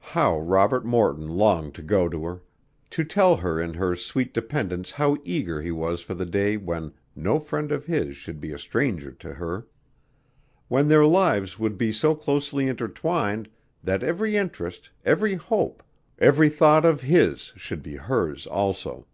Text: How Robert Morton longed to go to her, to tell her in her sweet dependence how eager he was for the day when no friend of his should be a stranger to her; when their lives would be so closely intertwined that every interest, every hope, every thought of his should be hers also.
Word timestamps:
How 0.00 0.38
Robert 0.38 0.86
Morton 0.86 1.26
longed 1.28 1.74
to 1.74 1.82
go 1.82 2.08
to 2.08 2.24
her, 2.24 2.40
to 2.88 3.04
tell 3.04 3.36
her 3.36 3.60
in 3.60 3.74
her 3.74 3.94
sweet 3.94 4.32
dependence 4.32 4.92
how 4.92 5.18
eager 5.24 5.60
he 5.60 5.70
was 5.70 6.00
for 6.00 6.14
the 6.14 6.24
day 6.24 6.56
when 6.56 6.94
no 7.14 7.38
friend 7.38 7.70
of 7.70 7.84
his 7.84 8.16
should 8.16 8.40
be 8.40 8.50
a 8.54 8.58
stranger 8.58 9.12
to 9.12 9.34
her; 9.34 9.66
when 10.68 10.88
their 10.88 11.04
lives 11.04 11.58
would 11.58 11.76
be 11.76 11.92
so 11.92 12.14
closely 12.14 12.66
intertwined 12.66 13.50
that 13.84 14.02
every 14.02 14.38
interest, 14.38 14.88
every 15.04 15.34
hope, 15.34 15.82
every 16.18 16.48
thought 16.48 16.86
of 16.86 17.02
his 17.02 17.52
should 17.54 17.82
be 17.82 17.96
hers 17.96 18.46
also. 18.46 19.06